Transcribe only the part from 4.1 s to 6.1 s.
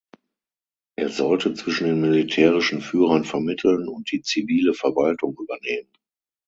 die zivile Verwaltung übernehmen.